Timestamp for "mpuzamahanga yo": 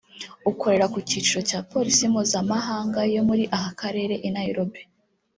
2.11-3.21